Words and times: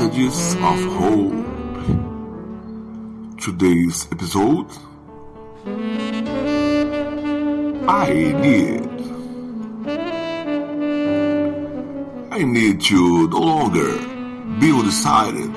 messages 0.00 0.54
of 0.54 0.78
hope. 0.96 1.34
Today's 3.38 4.08
episode 4.10 4.66
I 7.86 8.32
need. 8.40 8.88
I 12.32 12.42
need 12.44 12.80
to 12.82 13.28
no 13.28 13.40
longer 13.40 13.98
be 14.58 14.72
undecided 14.72 15.52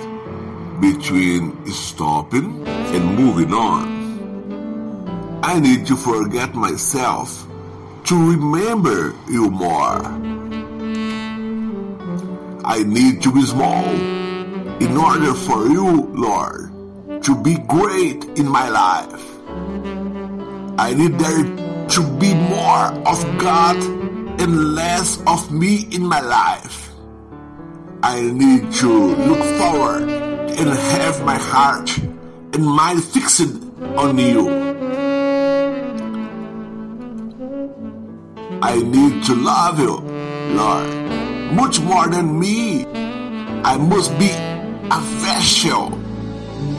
between 0.81 1.66
stopping 1.71 2.67
and 2.67 3.16
moving 3.16 3.53
on. 3.53 5.39
I 5.41 5.57
need 5.59 5.85
to 5.88 5.95
forget 5.95 6.53
myself 6.53 7.47
to 8.05 8.16
remember 8.31 9.16
you 9.30 9.49
more. 9.49 10.03
I 12.66 12.83
need 12.83 13.21
to 13.21 13.31
be 13.31 13.44
small 13.44 14.23
in 14.84 14.98
order 14.98 15.34
for 15.34 15.68
you, 15.68 16.12
Lord, 16.14 17.23
to 17.23 17.42
be 17.42 17.56
great 17.67 18.23
in 18.38 18.48
my 18.48 18.67
life. 18.70 19.23
I 20.78 20.94
need 20.94 21.17
there 21.17 21.44
to 21.95 22.02
be 22.20 22.34
more 22.34 22.86
of 23.08 23.17
God 23.38 23.78
and 24.42 24.75
less 24.75 25.22
of 25.25 25.52
me 25.52 25.88
in 25.92 26.03
my 26.06 26.20
life. 26.20 26.90
I 28.03 28.20
need 28.22 28.73
to 28.81 28.92
look 29.30 29.44
forward 29.59 30.09
and 30.09 30.70
have 30.70 31.23
my 31.23 31.38
heart 31.38 31.97
and 32.53 32.66
mind 32.66 33.03
fixed 33.03 33.42
on 33.95 34.18
you. 34.18 34.50
I 38.62 38.75
need 38.81 39.23
to 39.25 39.36
love 39.36 39.80
you, 39.80 39.95
Lord 40.56 41.03
much 41.53 41.80
more 41.80 42.08
than 42.08 42.40
me. 42.40 42.86
I 43.64 43.78
must 43.78 44.18
be 44.18 44.30
a 44.92 45.00
vessel 45.00 45.89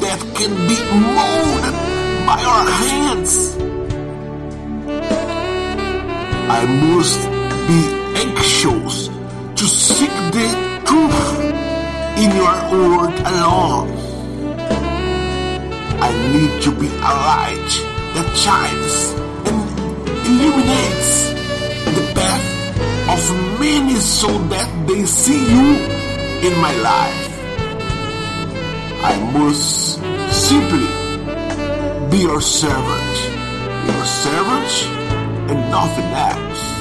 that 0.00 0.20
can 0.36 0.52
be 0.68 0.78
molded 0.92 1.74
by 2.26 2.40
our 2.44 2.66
hands. 2.70 3.56
I 6.50 6.66
must 6.84 7.20
be 7.68 7.80
anxious 8.24 9.08
to 9.56 9.64
seek 9.64 10.10
the 10.36 10.48
truth 10.84 11.40
in 12.22 12.30
your 12.36 12.56
word 12.72 13.14
alone. 13.32 13.88
I 16.00 16.10
need 16.32 16.62
to 16.62 16.70
be 16.72 16.88
a 16.88 17.12
light 17.30 17.72
that 18.14 18.28
shines 18.36 18.96
and 19.48 19.58
illuminates 20.26 21.32
the 21.96 22.12
path 22.14 22.46
of 23.08 23.60
many 23.60 23.94
so 23.94 24.28
that 24.48 24.68
they 24.86 25.06
see 25.06 25.40
you 25.40 26.04
in 26.46 26.60
my 26.60 26.74
life. 26.82 27.23
I 29.06 29.14
must 29.34 30.00
simply 30.32 30.86
be 32.10 32.22
your 32.22 32.40
servant, 32.40 33.16
your 33.86 34.04
servant 34.06 34.72
and 35.50 35.70
nothing 35.70 36.06
else. 36.06 36.73